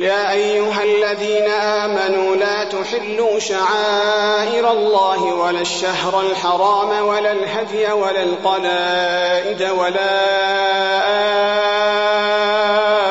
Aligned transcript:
يا 0.00 0.32
أيها 0.32 0.82
الذين 0.82 1.50
آمنوا 1.50 2.36
لا 2.36 2.64
تحلوا 2.64 3.38
شعائر 3.38 4.72
الله 4.72 5.22
ولا 5.22 5.60
الشهر 5.60 6.20
الحرام 6.20 7.06
ولا 7.06 7.32
الهدي 7.32 7.92
ولا 7.92 8.22
القلائد 8.22 9.62
ولا 9.62 10.20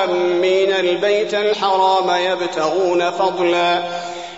آمين. 0.03 0.71
البيت 0.71 1.33
الحرام 1.33 2.09
يبتغون 2.09 3.11
فضلا. 3.11 3.83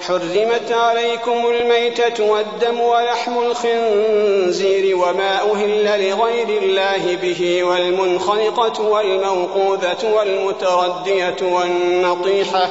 حرمت 0.00 0.72
عليكم 0.72 1.46
الميتة 1.46 2.24
والدم 2.24 2.80
ولحم 2.80 3.38
الخنزير 3.38 4.96
وما 4.96 5.52
أهل 5.52 6.08
لغير 6.08 6.62
الله 6.62 7.16
به 7.22 7.64
والمنخنقة 7.64 8.82
والموقوذة 8.82 10.12
والمتردية 10.14 11.36
والنطيحة 11.42 12.68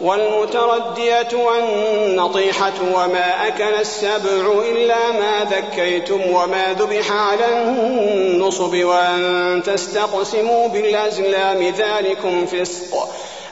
والمتردية 0.00 1.28
والنطيحة 1.34 2.72
وما 2.94 3.48
أكل 3.48 3.74
السبع 3.80 4.52
إلا 4.72 5.12
ما 5.12 5.44
ذكيتم 5.50 6.20
وما 6.30 6.76
ذبح 6.78 7.12
على 7.12 7.62
النصب 7.62 8.84
وأن 8.84 9.62
تستقسموا 9.66 10.68
بالأزلام 10.68 11.62
ذلكم 11.62 12.46
فسق 12.46 13.08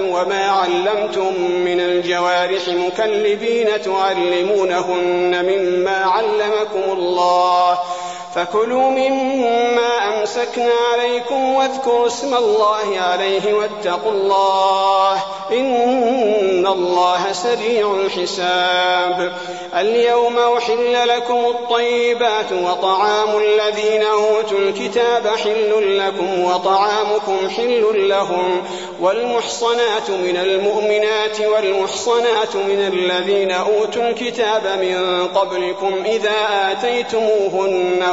وما 0.00 0.44
علمتم 0.50 1.40
من 1.40 1.80
الجوارح 1.80 2.68
مكلبين 2.68 3.68
تعلمونهن 3.82 5.44
مما 5.44 5.96
علمكم 5.96 6.92
الله 6.92 7.78
فكلوا 8.34 8.90
مما 8.90 10.18
أمسكنا 10.20 10.72
عليكم 10.92 11.54
واذكروا 11.54 12.06
اسم 12.06 12.34
الله 12.34 13.00
عليه 13.00 13.54
واتقوا 13.54 14.12
الله 14.12 15.22
إن 15.52 16.66
الله 16.66 17.32
سريع 17.32 17.94
الحساب. 17.94 19.32
اليوم 19.78 20.38
أحل 20.38 21.08
لكم 21.08 21.44
الطيبات 21.44 22.52
وطعام 22.52 23.36
الذين 23.36 24.02
أوتوا 24.02 24.58
الكتاب 24.58 25.26
حل 25.26 25.98
لكم 25.98 26.44
وطعامكم 26.44 27.50
حل 27.56 28.08
لهم 28.08 28.62
والمحصنات 29.00 30.10
من 30.10 30.36
المؤمنات 30.36 31.40
والمحصنات 31.40 32.56
من 32.56 32.92
الذين 32.92 33.50
أوتوا 33.50 34.02
الكتاب 34.02 34.78
من 34.80 35.26
قبلكم 35.26 35.94
إذا 36.04 36.70
آتيتموهن 36.72 38.02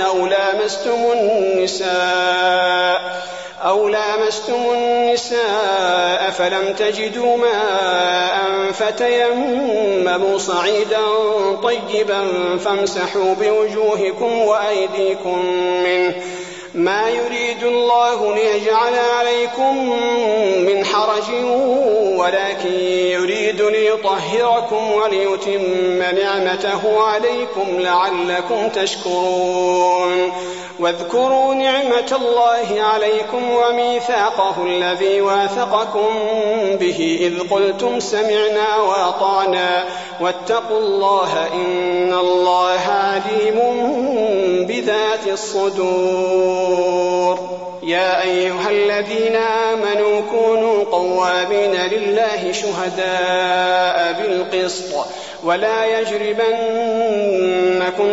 أو 0.00 0.26
لامستم 0.26 1.12
النساء 1.12 3.22
أو 3.64 3.88
لامستم 3.88 4.54
النساء 4.72 6.30
فلم 6.30 6.74
تجدوا 6.78 7.36
ماء 7.36 8.72
فتيمموا 8.72 10.38
صعيدا 10.38 11.00
طيبا 11.62 12.28
فامسحوا 12.64 13.34
بوجوهكم 13.34 14.38
وأيديكم 14.38 15.46
منه 15.84 16.14
ما 16.74 17.08
يريد 17.08 17.62
الله 17.62 18.34
ليجعل 18.34 18.94
عليكم 19.18 19.76
من 20.66 20.84
حرج 20.84 21.44
ولكن 22.18 22.74
يريد 22.90 23.62
ليطهركم 23.62 24.92
وليتم 24.92 25.62
نعمته 25.98 27.02
عليكم 27.02 27.80
لعلكم 27.80 28.68
تشكرون. 28.68 30.32
واذكروا 30.80 31.54
نعمة 31.54 32.16
الله 32.22 32.82
عليكم 32.82 33.50
وميثاقه 33.50 34.54
الذي 34.66 35.20
واثقكم 35.20 36.08
به. 36.80 37.18
إذ 37.20 37.48
قلتم 37.50 38.00
سمعنا 38.00 38.76
وأطعنا. 38.76 39.84
واتقوا 40.20 40.78
الله 40.78 41.48
إن 41.52 42.14
الله 42.14 42.80
عليم 42.80 43.58
بذات 45.12 45.28
الصدور. 45.32 47.02
يا 47.82 48.22
أيها 48.22 48.70
الذين 48.70 49.36
آمنوا 49.36 50.20
كونوا 50.30 50.84
قوامين 50.84 51.74
لله 51.92 52.52
شهداء 52.52 54.12
بالقسط 54.12 55.06
ولا 55.44 56.00
يجرمنكم 56.00 56.36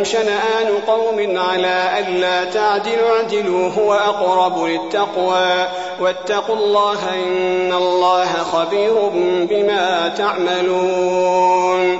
شنآن 0.04 0.68
قوم 0.88 1.38
على 1.38 2.00
ألا 2.00 2.44
تعدلوا 2.44 3.18
اعدلوا 3.18 3.70
هو 3.70 3.94
أقرب 3.94 4.66
للتقوى. 4.66 5.68
واتقوا 6.02 6.56
الله 6.56 7.00
إن 7.14 7.74
الله 7.74 8.26
خبير 8.26 9.10
بما 9.50 10.14
تعملون. 10.18 12.00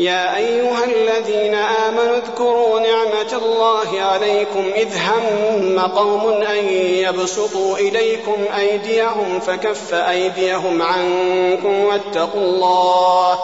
يا 0.00 0.36
أيها 0.36 0.84
الذين 0.84 1.54
آمنوا 1.54 2.16
اذكروا 2.16 2.80
نعمة 2.80 3.42
الله 3.44 4.00
عليكم 4.00 4.70
إذ 4.76 4.88
هم 4.96 5.80
قوم 5.80 6.30
أن 6.42 6.68
يبسطوا 6.78 7.78
إليكم 7.78 8.36
أيديهم 8.58 9.40
فكف 9.40 9.94
أيديهم 9.94 10.82
عنكم 10.82 11.84
واتقوا 11.84 12.40
الله 12.40 13.38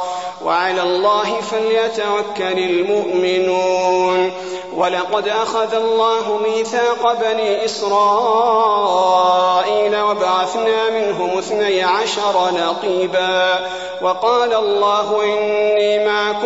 وعلى 0.44 0.82
الله 0.82 1.40
فليتوكل 1.40 2.58
المؤمنون 2.58 4.32
ولقد 4.76 5.28
أخذ 5.28 5.74
الله 5.74 6.38
ميثاق 6.38 7.20
بني 7.20 7.64
إسرائيل 7.64 7.96
وبعثنا 10.00 10.90
منهم 10.90 11.38
اثني 11.38 11.82
عشر 11.82 12.50
نقيبا 12.52 13.66
وقال 14.02 14.54
الله 14.54 15.24
إني 15.24 16.04
معكم 16.06 16.45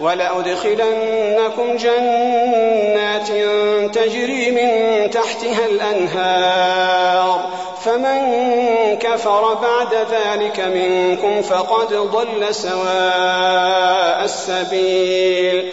ولأدخلنكم 0.00 1.76
جنات 1.76 3.28
تجري 3.94 4.50
من 4.50 5.10
تحتها 5.10 5.66
الأنهار. 5.66 7.50
فمن 7.84 8.20
كفر 8.96 9.54
بعد 9.54 9.94
ذلك 9.94 10.60
منكم 10.60 11.42
فقد 11.42 11.94
ضل 11.94 12.54
سواء 12.54 14.24
السبيل. 14.24 15.72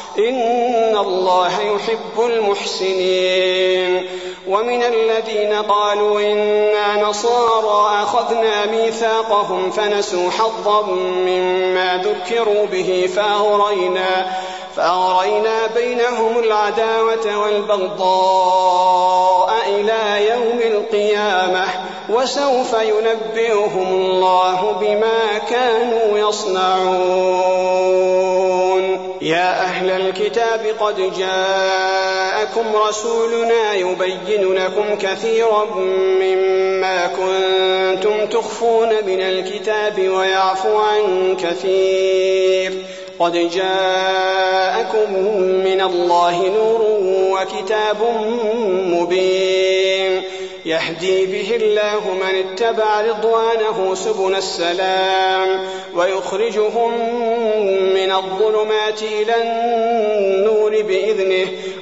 إن 0.17 0.97
الله 0.97 1.61
يحب 1.61 2.25
المحسنين. 2.25 4.05
ومن 4.47 4.83
الذين 4.83 5.53
قالوا 5.53 6.21
إنا 6.21 7.03
نصارى 7.03 8.03
أخذنا 8.03 8.65
ميثاقهم 8.65 9.71
فنسوا 9.71 10.31
حظا 10.31 10.81
مما 11.25 12.03
ذكروا 12.03 12.65
به 12.65 13.09
فأغرينا 13.15 14.31
فأغرينا 14.75 15.67
بينهم 15.75 16.39
العداوة 16.39 17.37
والبغضاء 17.37 18.71
إلى 19.67 20.29
يوم 20.29 20.59
القيامة 20.59 21.65
وسوف 22.09 22.73
ينبئهم 22.73 23.87
الله 23.87 24.71
بما 24.81 25.37
كانوا 25.49 26.29
يصنعون. 26.29 27.61
يا 29.21 29.61
أهل 29.61 29.89
الكتاب 29.89 30.75
قد 30.79 30.99
جاءكم 32.41 32.75
رسولنا 32.75 33.73
يبين 33.73 34.53
لكم 34.53 34.95
كثيرا 34.95 35.65
مما 36.21 37.07
كنتم 37.07 38.25
تخفون 38.25 38.89
من 38.89 39.21
الكتاب 39.21 39.99
ويعفو 39.99 40.77
عن 40.77 41.35
كثير. 41.35 42.73
قد 43.19 43.31
جاءكم 43.33 45.13
من 45.63 45.81
الله 45.81 46.47
نور 46.47 46.81
وكتاب 47.31 47.97
مبين. 48.85 50.21
يهدي 50.65 51.25
به 51.25 51.55
الله 51.55 52.01
من 52.13 52.35
اتبع 52.35 53.01
رضوانه 53.01 53.95
سبل 53.95 54.35
السلام 54.35 55.67
ويخرجهم 55.95 56.91
من 57.93 58.11
الظلمات 58.11 59.01
إلى 59.03 59.35
النور 59.41 60.81
بإذنه 60.81 61.47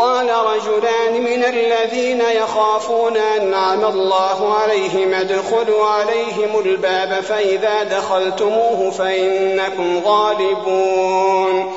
قال 0.00 0.30
رجلان 0.30 1.22
من 1.24 1.44
الذين 1.44 2.20
يخافون 2.20 3.16
أنعم 3.16 3.84
الله 3.84 4.54
عليهم 4.54 5.14
ادخلوا 5.14 5.86
عليهم 5.86 6.60
الباب 6.64 7.20
فإذا 7.20 7.82
دخلتموه 7.82 8.90
فإنكم 8.90 10.00
غالبون. 10.04 11.72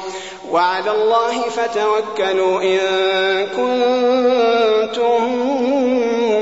وعلى 0.52 0.92
الله 0.92 1.42
فتوكلوا 1.42 2.62
إن 2.62 2.80
كنتم 3.48 5.24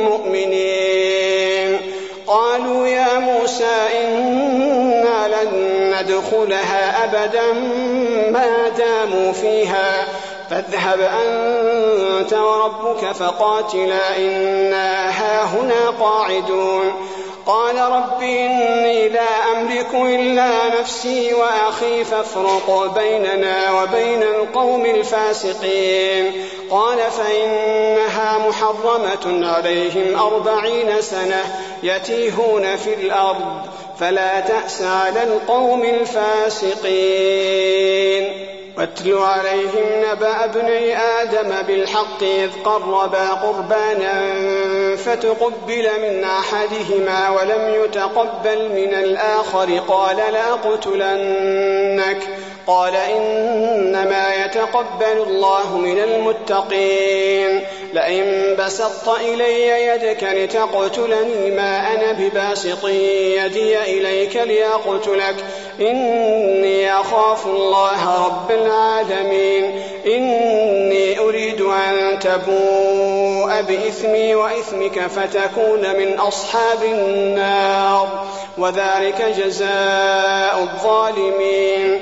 مؤمنين. 0.10 1.82
قالوا 2.28 2.88
يا 2.88 3.20
موسى 3.20 3.78
إنا 4.04 5.28
لن 5.28 5.52
ندخلها 5.96 7.04
أبدا 7.04 7.54
ما 8.32 8.70
داموا 8.78 9.32
فيها. 9.32 10.08
فاذهب 10.52 11.02
أنت 11.02 12.34
وربك 12.34 13.12
فقاتلا 13.12 14.18
إنا 14.18 15.10
هاهنا 15.10 15.90
قاعدون. 16.00 16.94
قال 17.46 17.78
رب 17.78 18.22
إني 18.22 19.10
لا 19.10 19.52
أملك 19.52 19.94
إلا 19.94 20.80
نفسي 20.80 21.34
وأخي 21.34 22.04
فافرق 22.04 22.94
بيننا 22.96 23.82
وبين 23.82 24.24
القوم 24.24 24.86
الفاسقين. 24.86 26.46
قال 26.70 26.98
فإنها 26.98 28.48
محرمة 28.48 29.48
عليهم 29.48 30.20
أربعين 30.20 31.02
سنة 31.02 31.56
يتيهون 31.84 32.76
في 32.76 32.94
الأرض 32.94 33.62
فلا 34.00 34.40
تأس 34.40 34.82
على 34.82 35.24
القوم 35.24 35.84
الفاسقين. 35.84 37.12
واتل 38.78 39.14
عليهم 39.18 39.86
نبأ 40.12 40.46
ابني 40.46 40.98
آدم 40.98 41.62
بالحق 41.68 42.24
إذ 42.24 42.50
قربا 42.66 43.30
قربانا 43.34 44.36
فتقبل 44.96 45.90
من 46.02 46.24
أحدهما 46.24 47.30
ولم 47.30 47.84
يتقبل 47.84 48.70
من 48.70 48.94
الآخر 48.94 49.80
قال 49.88 50.18
لأقتلنك 50.18 52.24
قال 52.72 52.96
إنما 52.96 54.46
يتقبل 54.46 55.18
الله 55.28 55.78
من 55.78 56.00
المتقين. 56.00 57.64
لئن 57.94 58.56
بسطت 58.60 59.20
إلي 59.20 59.88
يدك 59.88 60.24
لتقتلني 60.24 61.52
ما 61.52 61.94
أنا 61.94 62.12
بباسط 62.12 62.86
يدي 62.86 63.82
إليك 63.82 64.36
لأقتلك 64.36 65.36
إني 65.82 66.94
أخاف 66.94 67.46
الله 67.46 68.26
رب 68.26 68.52
العالمين. 68.52 69.84
إني 70.06 71.20
أريد 71.20 71.62
أن 71.62 72.20
تبوء 72.20 73.62
بإثمي 73.62 74.36
وإثمك 74.36 75.00
فتكون 75.00 75.96
من 75.98 76.20
أصحاب 76.20 76.84
النار. 76.84 78.26
وذلك 78.58 79.22
جزاء 79.38 80.60
الظالمين. 80.60 82.02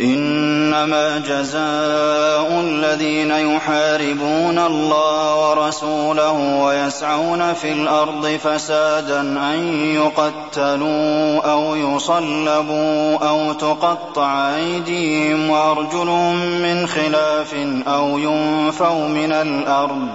إنما 0.00 1.18
جزاء 1.18 2.60
الذين 2.60 3.30
يحاربون 3.30 4.58
الله 4.58 5.50
ورسوله 5.50 6.62
ويسعون 6.64 7.52
في 7.52 7.72
الأرض 7.72 8.26
فسادا 8.44 9.20
أن 9.20 9.84
يقتلوا 9.94 11.40
أو 11.52 11.76
يصلبوا 11.76 13.16
أو 13.28 13.52
تقطع 13.52 14.56
أيديهم 14.56 15.50
وأرجلهم 15.50 16.36
من 16.36 16.86
خلاف 16.86 17.54
أو 17.86 18.18
ينفوا 18.18 19.08
من 19.08 19.32
الأرض. 19.32 20.08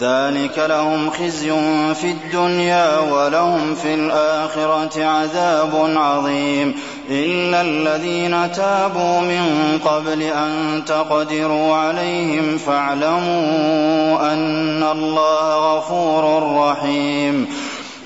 ذلك 0.00 0.58
لهم 0.58 1.10
خزي 1.10 1.50
في 1.94 2.10
الدنيا 2.10 2.98
ولهم 2.98 3.74
في 3.74 3.94
الآخرة 3.94 5.04
عذاب 5.04 5.94
عظيم. 5.96 6.74
إلا 7.12 7.60
الذين 7.60 8.52
تابوا 8.52 9.20
من 9.20 9.78
قبل 9.84 10.22
أن 10.22 10.82
تقدروا 10.86 11.76
عليهم 11.76 12.58
فاعلموا 12.58 14.32
أن 14.32 14.82
الله 14.82 15.76
غفور 15.76 16.52
رحيم. 16.56 17.46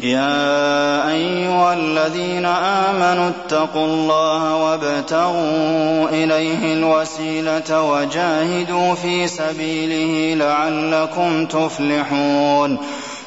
يا 0.01 1.09
أيها 1.09 1.75
الذين 1.75 2.47
آمنوا 2.47 3.29
اتقوا 3.29 3.87
الله 3.87 4.57
وابتغوا 4.57 6.09
إليه 6.09 6.75
الوسيلة 6.75 7.83
وجاهدوا 7.83 8.95
في 8.95 9.29
سبيله 9.29 10.45
لعلكم 10.45 11.47
تفلحون. 11.47 12.79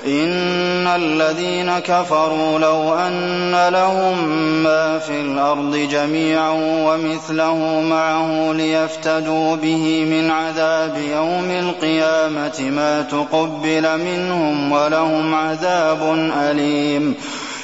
إن 0.06 0.88
الذين 0.88 1.79
كفروا 1.79 2.60
لو 2.60 2.94
أن 2.94 3.70
لهم 3.70 4.29
ما 4.63 5.00
في 5.00 5.22
الأرض 5.22 5.75
جميعا 5.75 6.50
ومثله 6.60 7.82
معه 7.82 8.53
ليفتدوا 8.53 9.56
به 9.56 10.06
من 10.06 10.32
عذاب 10.32 10.98
يوم 11.15 11.50
القيامة 11.50 12.70
ما 12.70 13.01
تقبل 13.01 13.98
منهم 13.98 14.72
ولهم 14.72 15.36
عذاب 15.36 16.32
أليم. 16.38 17.15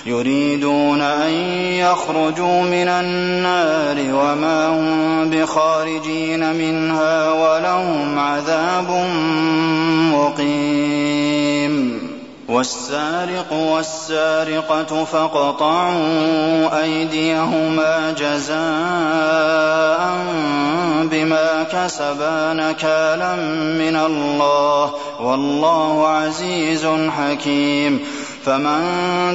يريدون 0.06 1.02
أن 1.02 1.34
يخرجوا 1.74 2.62
من 2.62 2.88
النار 2.88 3.98
وما 3.98 4.68
هم 4.68 5.30
بخارجين 5.30 6.56
منها 6.56 7.32
ولهم 7.32 8.20
عذاب 8.20 8.90
مقيم. 10.14 11.95
والسارق 12.50 13.54
والسارقة 13.54 15.06
فاقطعوا 15.06 16.82
أيديهما 16.82 18.16
جزاء 18.18 18.56
بما 21.12 21.64
كسبا 21.64 22.54
نكالا 22.54 23.36
من 23.80 23.96
الله 24.06 24.92
والله 25.22 26.08
عزيز 26.08 26.88
حكيم. 27.18 28.00
فمن 28.46 28.82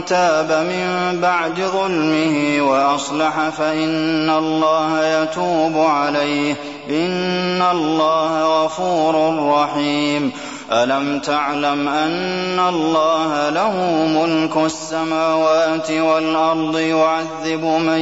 تاب 0.07 0.53
من 0.53 1.19
بعد 1.21 1.61
ظلمه 1.61 2.63
وأصلح 2.71 3.49
فإن 3.49 4.31
الله 4.31 5.07
يتوب 5.07 5.79
عليه. 5.79 6.57
إن 6.91 7.63
الله 7.73 8.65
غفور 8.65 9.47
رحيم. 9.53 10.33
ألم 10.73 11.19
تعلم 11.19 11.89
أن 11.89 12.59
الله 12.69 13.49
له 13.51 14.07
ملك 14.07 14.57
السماوات 14.57 15.91
والأرض 15.91 16.79
يعذب 16.79 17.65
من 17.65 18.01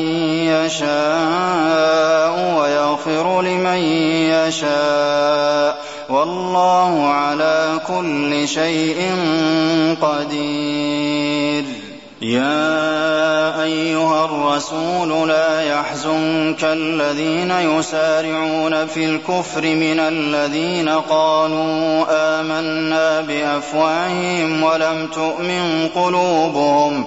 يشاء 0.49 2.35
ويغفر 2.61 3.43
لمن 3.43 3.79
يشاء 4.29 5.79
والله 6.09 7.09
على 7.09 7.81
كل 7.87 8.49
شيء 8.49 9.17
قدير 10.03 11.65
يا 12.23 13.63
أيها 13.63 14.25
الرسول 14.25 15.29
لا 15.29 15.61
يحزنك 15.61 16.65
الذين 16.65 17.51
يسارعون 17.51 18.87
في 18.87 19.05
الكفر 19.05 19.63
من 19.63 20.01
الذين 20.01 20.89
قالوا 20.89 22.07
آمنا 22.11 23.21
بأفواههم 23.21 24.63
ولم 24.63 25.07
تؤمن 25.07 25.89
قلوبهم 25.95 27.07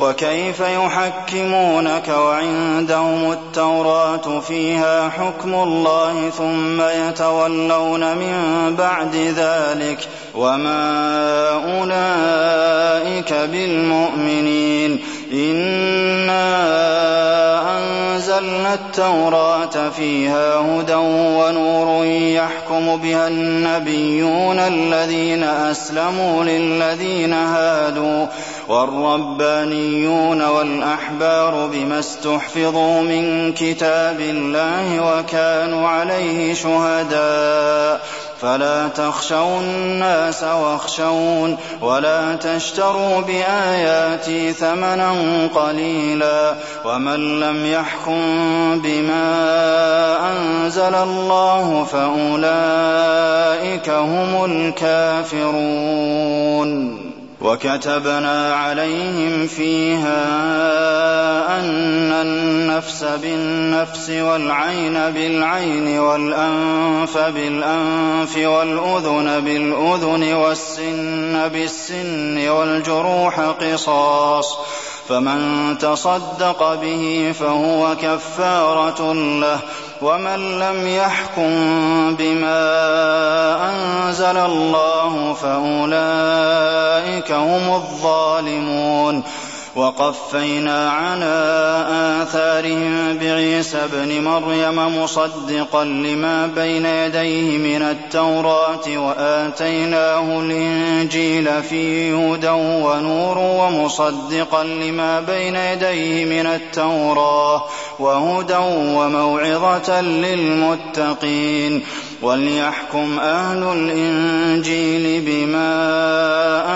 وكيف 0.00 0.60
يحكمونك 0.60 2.08
وعندهم 2.08 3.32
التوراة 3.32 4.40
فيها 4.40 5.08
حكم 5.08 5.54
الله 5.54 6.30
ثم 6.30 6.80
يتولون 6.82 8.16
من 8.16 8.34
بعد 8.78 9.14
ذلك 9.16 10.08
وما 10.34 11.50
أولئك 11.50 13.32
بالمؤمنين 13.32 15.00
إنا 15.32 16.54
أنزلنا 17.78 18.74
التوراة 18.74 19.90
فيها 19.96 20.54
هدى 20.54 20.94
ونور 20.94 22.04
يحكم 22.04 22.96
بها 22.96 23.28
النبيون 23.28 24.58
الذين 24.58 25.44
أسلموا 25.44 26.44
للذين 26.44 27.32
هادوا 27.32 28.26
والربانيون 28.68 30.42
والأحبار 30.42 31.68
بما 31.72 31.98
استحفظوا 31.98 33.00
من 33.00 33.52
كتاب 33.52 34.20
الله 34.20 35.18
وكانوا 35.18 35.88
عليه 35.88 36.54
شهداء. 36.54 38.00
فلا 38.40 38.88
تخشوا 38.88 39.60
الناس 39.60 40.42
واخشون 40.42 41.56
ولا 41.82 42.36
تشتروا 42.36 43.20
بآياتي 43.20 44.52
ثمنا 44.52 45.14
قليلا. 45.54 46.54
ومن 46.84 47.40
لم 47.40 47.66
يحكم 47.66 48.20
بما 48.80 50.32
أنزل 50.32 50.94
الله 50.94 51.86
فأولئك 51.92 53.90
هم 53.90 54.44
الكافرون. 54.44 57.03
وكتبنا 57.44 58.54
عليهم 58.54 59.46
فيها 59.46 60.20
أن 61.60 62.12
النفس 62.12 63.04
بالنفس 63.04 64.10
والعين 64.10 64.94
بالعين 64.94 65.98
والأنف 65.98 67.18
بالأنف 67.18 68.36
والأذن 68.36 69.40
بالأذن 69.44 70.34
والسن 70.34 71.48
بالسن 71.48 72.48
والجروح 72.48 73.40
قصاص 73.40 74.58
فمن 75.08 75.78
تصدق 75.78 76.74
به 76.74 77.34
فهو 77.40 77.96
كفارة 78.02 79.12
له 79.14 79.58
ومن 80.04 80.60
لم 80.60 80.86
يحكم 80.86 81.50
بما 82.16 82.60
أنزل 83.70 84.36
الله 84.36 85.32
فأولئك 85.34 87.32
هم 87.32 87.74
الظالمون 87.74 89.22
وقفينا 89.76 90.90
على 90.90 91.34
آثارهم 92.22 93.18
بعيسى 93.18 93.78
ابن 93.84 94.24
مريم 94.24 95.02
مصدقا 95.02 95.84
لما 95.84 96.46
بين 96.46 96.86
يديه 96.86 97.58
من 97.58 97.82
التوراة 97.82 98.98
وآتيناه 98.98 100.40
الإنجيل 100.40 101.62
فيه 101.62 102.32
هدى 102.32 102.48
ونور 102.84 103.38
ومصدقا 103.38 104.64
لما 104.64 105.20
بين 105.20 105.56
يديه 105.56 106.24
من 106.24 106.46
التوراة 106.46 107.64
وهدى 107.98 108.56
وموعظة 108.96 110.00
للمتقين. 110.00 111.82
وليحكم 112.24 113.18
أهل 113.18 113.62
الإنجيل 113.62 115.20
بما 115.26 115.70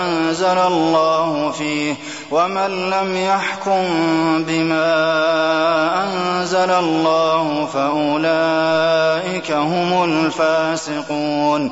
أنزل 0.05 0.45
الله 0.57 1.51
فيه 1.51 1.95
ومن 2.31 2.89
لم 2.89 3.17
يحكم 3.17 3.83
بما 4.47 4.89
أنزل 6.05 6.69
الله 6.71 7.65
فأولئك 7.73 9.51
هم 9.51 10.03
الفاسقون 10.03 11.71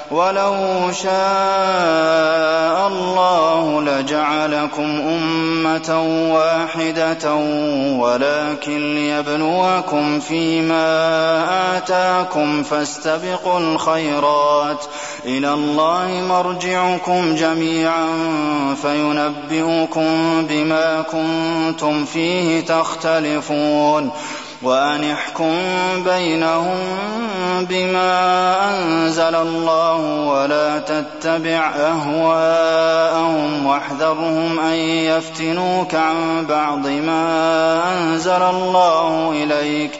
ولو 0.11 0.91
شاء 0.91 2.87
الله 2.87 3.81
لجعلكم 3.81 4.83
أمة 4.83 5.89
واحدة 6.33 7.35
ولكن 7.99 8.95
ليبلوكم 8.95 10.19
فيما 10.19 11.77
آتاكم 11.77 12.63
فاستبقوا 12.63 13.59
الخيرات 13.59 14.85
إلى 15.25 15.53
الله 15.53 16.25
مرجعكم 16.29 17.35
جميعا 17.35 18.07
فينبئكم 18.81 20.45
بما 20.49 21.01
كنتم 21.01 22.05
فيه 22.05 22.61
تختلفون 22.65 24.11
وأن 24.63 25.11
احكم 25.11 25.55
بينهم 26.05 26.77
بما 27.69 28.69
أنزل 28.69 29.35
الله 29.35 29.95
ولا 30.27 30.79
تتبع 30.79 31.71
أهواءهم 31.75 33.65
واحذرهم 33.65 34.59
أن 34.59 34.73
يفتنوك 34.73 35.95
عن 35.95 36.45
بعض 36.49 36.87
ما 36.87 37.81
أنزل 37.93 38.41
الله 38.41 39.31
إليك 39.31 39.99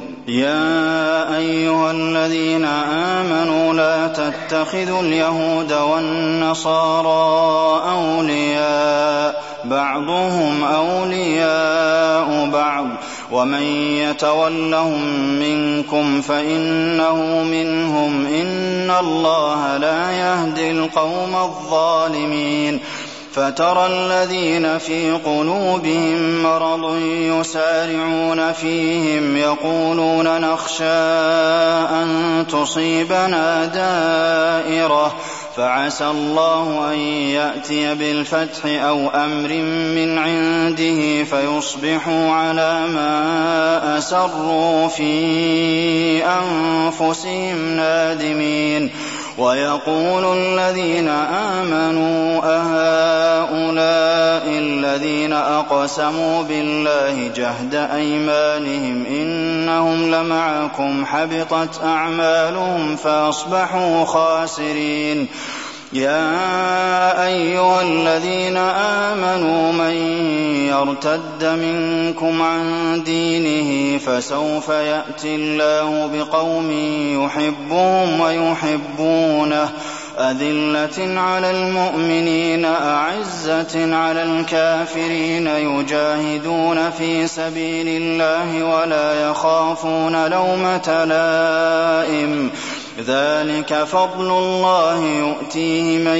يا 0.27 1.37
أيها 1.37 1.91
الذين 1.91 2.65
آمنوا 2.65 3.73
لا 3.73 4.07
تتخذوا 4.07 5.01
اليهود 5.01 5.73
والنصارى 5.73 7.11
أولياء 7.91 9.43
بعضهم 9.63 10.63
أولياء 10.63 12.49
بعض. 12.53 12.87
ومن 13.31 13.63
يتولهم 13.97 15.03
منكم 15.39 16.21
فإنه 16.21 17.43
منهم. 17.43 18.25
إن 18.25 18.91
الله 18.99 19.77
لا 19.77 20.11
يهدي 20.11 20.71
القوم 20.71 21.35
الظالمين. 21.35 22.79
فترى 23.33 23.87
الذين 23.87 24.77
في 24.77 25.11
قلوبهم 25.11 26.43
مرض 26.43 26.97
يسارعون 27.05 28.51
فيهم 28.51 29.37
يقولون 29.37 30.41
نخشى 30.41 30.83
أن 30.83 32.45
تصيبنا 32.49 33.65
دائرة 33.65 35.15
فعسى 35.55 36.07
الله 36.07 36.93
أن 36.93 36.97
يأتي 36.97 37.95
بالفتح 37.95 38.65
أو 38.65 39.09
أمر 39.09 39.49
من 39.95 40.17
عنده 40.17 41.23
فيصبحوا 41.23 42.31
على 42.31 42.87
ما 42.87 43.97
أسروا 43.97 44.87
في 44.87 46.23
أنفسهم 46.25 47.75
نادمين 47.75 48.89
ويقول 49.41 50.37
الذين 50.37 51.07
آمنوا 51.57 52.41
أهؤلاء 52.43 54.43
الذين 54.47 55.33
أقسموا 55.33 56.43
بالله 56.43 57.31
جهد 57.35 57.75
أيمانهم 57.75 59.05
إنهم 59.05 60.11
لمعكم 60.11 61.05
حبطت 61.05 61.83
أعمالهم 61.83 62.95
فأصبحوا 62.95 64.05
خاسرين. 64.05 65.27
يا 65.93 67.25
أيها 67.25 67.81
الذين 67.81 68.57
آمنوا 68.57 69.71
من 69.71 69.95
يرتد 70.67 71.45
منكم 71.45 72.41
عن 72.41 73.03
دينه 73.03 73.97
فسوف 73.97 74.69
يأتي 74.69 75.35
الله 75.35 76.09
بقوم 76.13 76.71
يحبهم 77.23 78.19
ويحبونه. 78.19 79.69
أذلة 80.19 81.19
على 81.19 81.51
المؤمنين 81.51 82.65
أعزة 82.65 83.95
على 83.95 84.23
الكافرين 84.23 85.47
يجاهدون 85.47 86.89
في 86.89 87.27
سبيل 87.27 87.87
الله 87.87 88.63
ولا 88.63 89.29
يخافون 89.29 90.27
لومة 90.27 91.05
لائم. 91.05 92.51
ذلك 92.99 93.83
فضل 93.83 94.31
الله 94.31 94.99
يؤتيه 95.03 95.97
من 95.97 96.17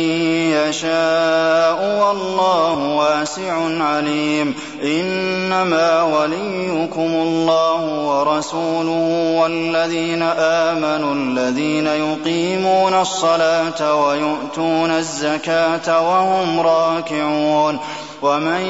يشاء 0.57 1.99
والله 2.01 2.95
واسع 2.95 3.53
عليم. 3.83 4.55
إنما 4.83 6.03
وليكم 6.03 7.11
الله 7.11 7.81
ورسوله 8.07 9.37
والذين 9.41 10.21
آمنوا 10.37 11.13
الذين 11.13 11.87
يقيمون 11.87 12.93
الصلاة 12.93 13.95
ويؤتون 14.05 14.91
الزكاة 14.91 16.01
وهم 16.09 16.59
راكعون. 16.59 17.79
ومن 18.21 18.61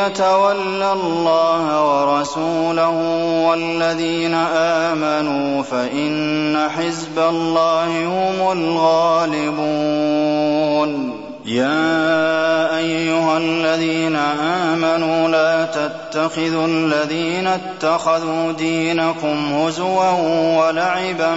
يتول 0.00 0.82
الله 0.82 1.64
ورسوله 1.84 2.96
والذين 3.48 4.34
آمنوا 4.34 5.62
فإن 5.62 6.68
حزب 6.68 7.18
الله 7.18 8.06
هم 8.06 8.52
الغالبون. 8.58 9.94
يا 11.44 12.76
أيها 12.76 13.38
الذين 13.38 14.16
آمنوا 14.16 15.28
لا 15.28 15.64
تتخذوا 15.64 16.66
الذين 16.66 17.46
اتخذوا 17.46 18.52
دينكم 18.52 19.52
هزوا 19.52 20.10
ولعبا 20.58 21.34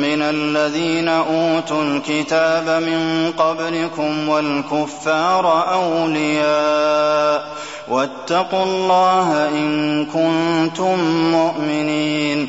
من 0.00 0.22
الذين 0.22 1.08
أوتوا 1.08 1.82
الكتاب 1.82 2.82
من 2.82 3.32
قبلكم 3.38 4.28
والكفار 4.28 5.72
أولياء 5.72 7.52
واتقوا 7.88 8.64
الله 8.64 9.48
إن 9.48 10.06
كنتم 10.06 10.98
مؤمنين 11.30 12.48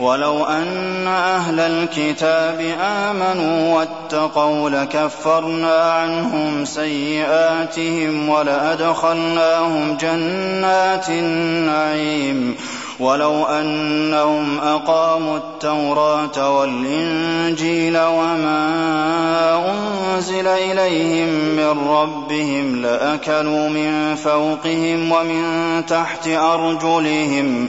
ولو 0.00 0.44
أن 0.44 1.06
أهل 1.06 1.60
الكتاب 1.60 2.60
آمنوا 2.80 3.74
واتقوا 3.74 4.70
لكفرنا 4.70 5.92
عنهم 5.92 6.64
سيئاتهم 6.64 8.28
ولأدخلناهم 8.28 9.96
جنات 9.96 11.08
النعيم. 11.08 12.56
ولو 13.00 13.44
أنهم 13.44 14.58
أقاموا 14.58 15.36
التوراة 15.36 16.58
والإنجيل 16.58 17.98
وما 17.98 18.58
أنزل 19.70 20.46
إليهم 20.46 21.28
من 21.28 21.88
ربهم 21.88 22.82
لأكلوا 22.82 23.68
من 23.68 24.14
فوقهم 24.14 25.12
ومن 25.12 25.42
تحت 25.86 26.28
أرجلهم 26.28 27.68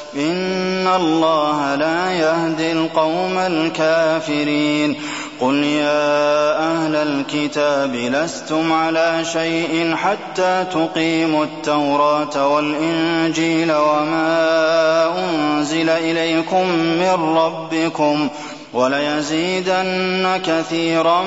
إن 0.15 0.87
الله 0.87 1.75
لا 1.75 2.11
يهدي 2.11 2.71
القوم 2.71 3.37
الكافرين 3.37 4.95
قل 5.41 5.63
يا 5.63 6.57
أهل 6.59 6.95
الكتاب 6.95 7.95
لستم 7.95 8.73
على 8.73 9.25
شيء 9.25 9.95
حتى 9.95 10.65
تقيموا 10.73 11.43
التوراة 11.45 12.47
والإنجيل 12.47 13.71
وما 13.71 15.07
أنزل 15.17 15.89
إليكم 15.89 16.67
من 16.75 17.37
ربكم 17.37 18.29
وليزيدن 18.73 20.41
كثيرا 20.45 21.23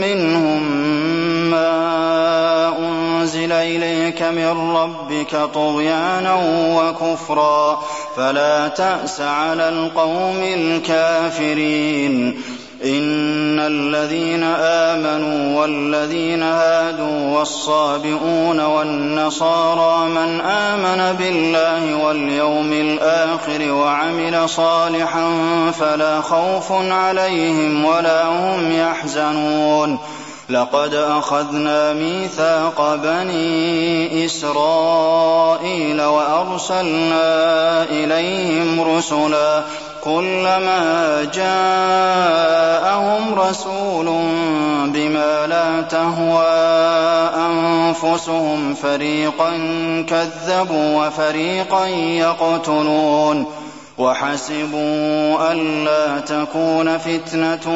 منهم 0.00 0.62
ما 1.50 2.49
أنزل 3.30 3.52
إليك 3.52 4.22
من 4.22 4.76
ربك 4.76 5.36
طغيانا 5.54 6.34
وكفرا. 6.76 7.82
فلا 8.16 8.68
تأس 8.68 9.20
على 9.20 9.68
القوم 9.68 10.42
الكافرين. 10.42 12.42
إن 12.84 13.60
الذين 13.60 14.42
آمنوا 14.60 15.60
والذين 15.60 16.42
هادوا 16.42 17.38
والصابئون 17.38 18.60
والنصارى 18.60 20.08
من 20.08 20.40
آمن 20.40 21.16
بالله 21.16 22.04
واليوم 22.04 22.72
الآخر 22.72 23.72
وعمل 23.72 24.48
صالحا 24.48 25.30
فلا 25.80 26.20
خوف 26.20 26.72
عليهم 26.72 27.84
ولا 27.84 28.26
هم 28.26 28.72
يحزنون. 28.72 29.98
لقد 30.50 30.94
أخذنا 30.94 31.92
ميثاق 31.92 32.94
بني 33.02 34.24
إسرائيل 34.24 36.02
وأرسلنا 36.02 37.82
إليهم 37.82 38.80
رسلا 38.80 39.62
كلما 40.04 41.24
جاءهم 41.34 42.60
رسول 43.34 44.06
بما 44.92 45.46
لا 45.46 45.80
تهوى 45.80 46.50
أنفسهم 47.46 48.74
فريقا 48.74 49.50
كذبوا 50.08 51.06
وفريقا 51.06 51.86
يقتلون 51.86 53.46
وحسبوا 54.00 55.52
ألا 55.52 56.20
تكون 56.20 56.98
فتنة 56.98 57.74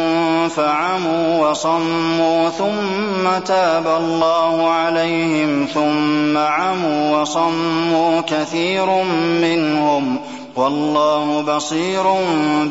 فعموا 0.48 1.50
وصموا 1.50 2.48
ثم 2.48 3.44
تاب 3.46 3.86
الله 3.86 4.68
عليهم 4.68 5.66
ثم 5.74 6.38
عموا 6.38 7.20
وصموا 7.20 8.20
كثير 8.20 8.86
منهم 9.42 10.18
والله 10.56 11.42
بصير 11.42 12.02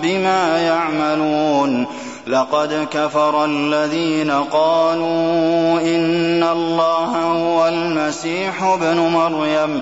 بما 0.04 0.58
يعملون 0.58 1.86
لقد 2.28 2.88
كفر 2.92 3.46
الذين 3.46 4.32
قالوا 4.32 5.80
إن 5.82 6.44
الله 6.44 7.22
هو 7.22 7.68
المسيح 7.68 8.64
ابن 8.64 8.98
مريم 8.98 9.82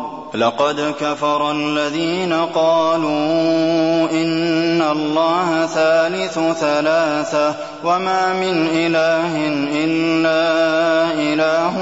لقد 0.33 0.95
كفر 0.99 1.51
الذين 1.51 2.33
قالوا 2.33 4.11
إن 4.11 4.81
الله 4.81 5.65
ثالث 5.65 6.39
ثلاثة 6.59 7.55
وما 7.83 8.33
من 8.33 8.67
إله 8.67 9.47
إلا 9.85 10.41
إله 11.13 11.75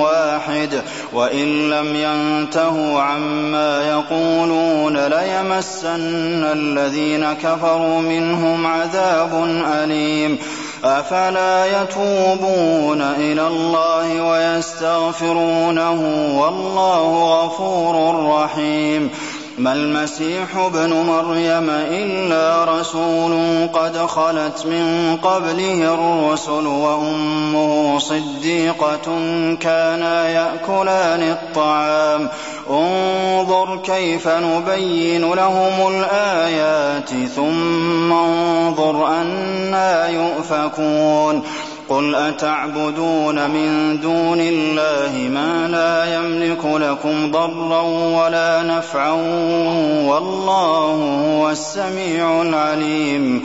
واحد 0.00 0.82
وإن 1.12 1.70
لم 1.70 1.96
ينتهوا 1.96 3.00
عما 3.00 3.88
يقولون 3.88 4.96
ليمسن 4.96 6.44
الذين 6.44 7.32
كفروا 7.32 8.00
منهم 8.00 8.66
عذاب 8.66 9.44
أليم 9.66 10.38
أفلا 10.84 11.82
يتوبون 11.82 13.02
إلى 13.02 13.46
الله 13.46 14.22
ويستغفرونه 14.22 15.90
والله 16.40 17.42
غفور 17.44 18.24
رحيم. 18.26 19.10
ما 19.58 19.72
المسيح 19.72 20.56
ابن 20.56 20.92
مريم 20.92 21.70
إلا 21.70 22.64
رسول 22.64 23.32
قد 23.72 23.96
خلت 23.96 24.66
من 24.66 25.16
قبله 25.22 25.94
الرسل 25.94 26.66
وأمه 26.66 27.98
صديقة 27.98 29.06
كانا 29.60 30.28
يأكلان 30.28 31.22
الطعام. 31.22 32.28
انظر 32.70 33.76
كيف 33.76 34.28
نبين 34.28 35.34
لهم 35.34 35.88
الآيات 35.94 37.08
ثم 37.36 38.12
انظر 38.12 39.06
أنا 39.06 40.08
يؤفكون. 40.08 41.42
قل 41.88 42.14
أتعبدون 42.14 43.50
من 43.50 44.00
دون 44.00 44.40
الله 44.40 45.28
ما 45.34 45.68
لا 45.68 46.14
يملك 46.14 46.64
لكم 46.64 47.30
ضرا 47.30 47.80
ولا 48.22 48.62
نفعا 48.62 49.12
والله 50.06 50.94
هو 51.26 51.50
السميع 51.50 52.42
العليم 52.42 53.44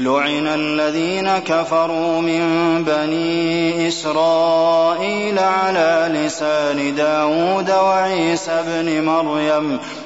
لعن 0.00 0.46
الذين 0.46 1.38
كفروا 1.38 2.20
من 2.20 2.44
بني 2.84 3.88
إسرائيل 3.88 5.38
على 5.38 6.10
لسان 6.12 6.94
داود 6.94 7.70
وعيسى 7.70 8.50
ابن 8.50 9.04
مريم 9.04 9.78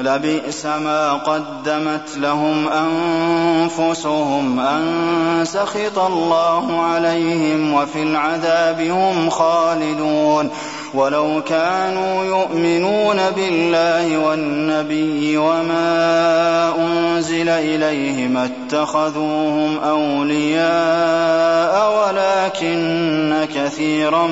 لبئس 0.00 0.66
ما 0.66 1.12
قدمت 1.12 2.16
لهم 2.16 2.68
أنفسهم 2.68 4.60
أن 4.60 5.44
سخط 5.44 5.98
الله 5.98 6.82
عليهم 6.82 7.74
وفي 7.74 8.02
العذاب 8.02 8.80
هم 8.80 9.30
خالدون 9.30 10.50
ولو 10.94 11.42
كانوا 11.48 12.24
يؤمنون 12.24 13.16
بالله 13.36 14.18
والنبي 14.18 15.36
وما 15.36 16.72
أنزل 16.78 17.48
إليه 17.48 18.28
ما 18.28 18.44
اتخذوهم 18.44 19.78
أولياء 19.78 21.76
ولكن 21.98 23.46
كثيرا 23.54 24.26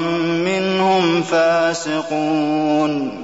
منهم 0.45 1.23
فاسقون 1.23 3.24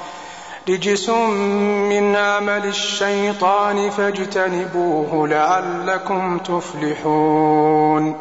رجس 0.69 1.09
من 1.89 2.15
عمل 2.15 2.65
الشيطان 2.65 3.89
فاجتنبوه 3.89 5.27
لعلكم 5.27 6.37
تفلحون. 6.37 8.15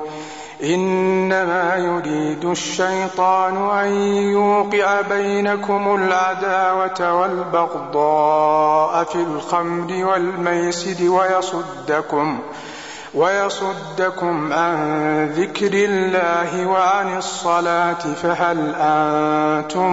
إنما 0.64 1.76
يريد 1.76 2.44
الشيطان 2.44 3.70
أن 3.70 3.92
يوقع 4.32 5.00
بينكم 5.00 5.94
العداوة 5.94 7.20
والبغضاء 7.20 9.04
في 9.04 9.16
الخمر 9.16 10.04
والميسر 10.04 11.10
ويصدكم 11.10 12.38
ويصدكم 13.14 14.52
عن 14.52 15.26
ذكر 15.36 15.70
الله 15.72 16.66
وعن 16.66 17.18
الصلاة 17.18 18.14
فهل 18.22 18.74
أنتم 18.76 19.92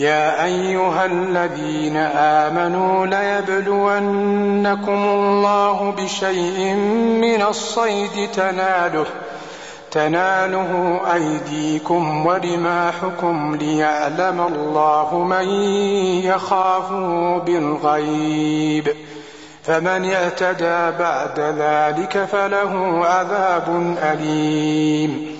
يا 0.00 0.44
أيها 0.44 1.04
الذين 1.04 1.96
آمنوا 2.16 3.06
ليبلونكم 3.06 4.92
الله 5.04 5.94
بشيء 5.98 6.74
من 7.20 7.42
الصيد 7.42 8.30
تناله 8.34 9.06
تناله 9.90 11.00
أيديكم 11.14 12.26
ورماحكم 12.26 13.56
ليعلم 13.60 14.40
الله 14.40 15.18
من 15.18 15.48
يخافه 16.24 17.38
بالغيب 17.38 18.88
فمن 19.62 20.12
اعتدى 20.12 20.98
بعد 20.98 21.40
ذلك 21.40 22.24
فله 22.32 23.00
عذاب 23.06 23.96
أليم 24.02 25.39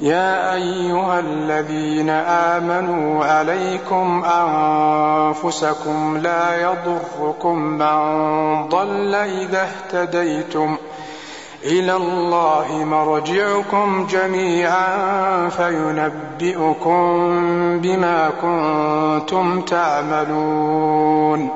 يا 0.00 0.54
أيها 0.54 1.20
الذين 1.20 2.10
آمنوا 2.10 3.24
عليكم 3.24 4.24
أنفسكم 4.24 6.18
لا 6.22 6.62
يضركم 6.62 7.58
من 7.58 8.68
ضل 8.68 9.14
إذا 9.14 9.68
اهتديتم 9.68 10.76
ۖ 10.76 10.78
إلى 11.64 11.96
الله 11.96 12.84
مرجعكم 12.84 14.06
جميعا 14.10 15.48
فينبئكم 15.48 17.00
بما 17.80 18.30
كنتم 18.42 19.60
تعملون 19.60 21.50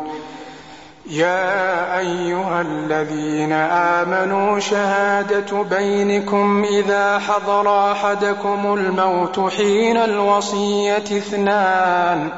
يا 1.11 1.99
أيها 1.99 2.61
الذين 2.61 3.53
آمنوا 3.53 4.59
شهادة 4.59 5.63
بينكم 5.63 6.65
إذا 6.65 7.19
حضر 7.19 7.93
أحدكم 7.93 8.75
الموت 8.75 9.53
حين 9.53 9.97
الوصية 9.97 10.97
اثنان 10.97 12.29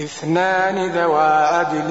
اثنان 0.00 0.86
ذوى 0.90 1.46
عدل 1.46 1.90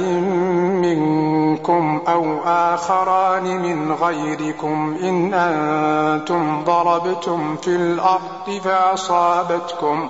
منكم 0.82 2.01
أو 2.07 2.39
آخران 2.45 3.43
من 3.43 3.91
غيركم 3.91 4.97
إن 5.03 5.34
أنتم 5.34 6.64
ضربتم 6.64 7.55
في 7.55 7.76
الأرض 7.76 8.62
فأصابتكم. 8.64 10.09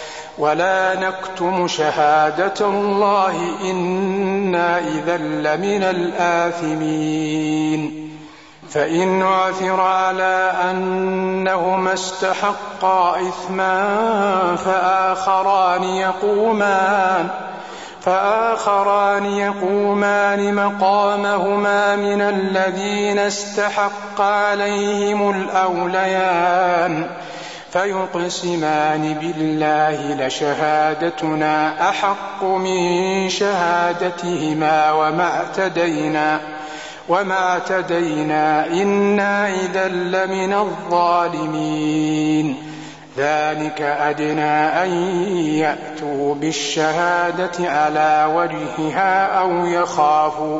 ولا 0.37 0.95
نكتم 0.95 1.67
شهادة 1.67 2.65
الله 2.67 3.35
إنا 3.63 4.79
إذا 4.79 5.17
لمن 5.17 5.83
الآثمين 5.83 7.31
فإن 8.69 9.21
عثر 9.23 9.81
على 9.81 10.53
أنهما 10.71 11.93
استحقا 11.93 13.19
إثما 13.27 14.55
فآخران 14.55 15.83
يقومان 15.83 17.29
فآخران 18.01 19.25
يقومان 19.25 20.55
مقامهما 20.55 21.95
من 21.95 22.21
الذين 22.21 23.19
استحق 23.19 24.21
عليهم 24.21 25.29
الأوليان 25.29 27.09
فيقسمان 27.73 29.13
بالله 29.13 30.27
لشهادتنا 30.27 31.89
أحق 31.89 32.43
من 32.43 33.29
شهادتهما 33.29 34.91
وما 34.91 35.23
اعتدينا 35.23 36.39
وما 37.09 37.35
اعتدينا 37.35 38.67
إنا 38.67 39.49
إذا 39.49 39.87
لمن 39.87 40.53
الظالمين. 40.53 42.55
ذلك 43.17 43.81
أدنى 43.81 44.83
أن 44.83 44.91
يأتوا 45.37 46.35
بالشهادة 46.35 47.71
على 47.71 48.33
وجهها 48.35 49.25
أو 49.25 49.65
يخافوا. 49.65 50.59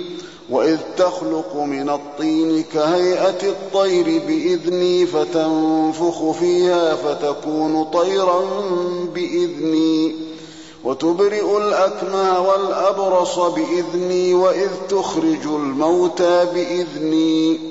وإذ 0.51 0.77
تخلق 0.97 1.55
من 1.55 1.89
الطين 1.89 2.63
كهيئة 2.63 3.49
الطير 3.49 4.05
بإذني 4.27 5.05
فتنفخ 5.05 6.31
فيها 6.31 6.95
فتكون 6.95 7.83
طيرا 7.83 8.41
بإذني 9.15 10.15
وتبرئ 10.83 11.57
الأكمى 11.57 12.47
والأبرص 12.47 13.39
بإذني 13.39 14.33
وإذ 14.33 14.69
تخرج 14.89 15.45
الموتى 15.45 16.45
بإذني 16.53 17.70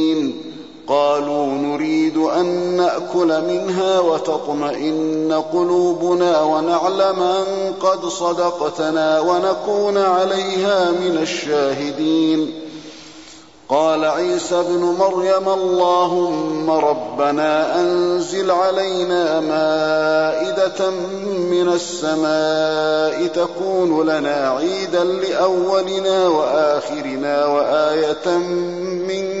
قالوا 0.91 1.45
نريد 1.45 2.17
أن 2.17 2.45
نأكل 2.77 3.41
منها 3.41 3.99
وتطمئن 3.99 5.43
قلوبنا 5.53 6.41
ونعلم 6.41 7.21
أن 7.21 7.73
قد 7.81 8.05
صدقتنا 8.05 9.19
ونكون 9.19 9.97
عليها 9.97 10.91
من 10.91 11.17
الشاهدين. 11.21 12.53
قال 13.69 14.05
عيسى 14.05 14.59
ابن 14.59 14.95
مريم 14.99 15.49
اللهم 15.49 16.71
ربنا 16.71 17.79
أنزل 17.79 18.51
علينا 18.51 19.39
مائدة 19.39 20.89
من 21.29 21.73
السماء 21.73 23.27
تكون 23.27 24.09
لنا 24.09 24.49
عيدا 24.49 25.03
لأولنا 25.03 26.27
وآخرنا 26.27 27.45
وآية 27.45 28.37
منك 29.07 29.40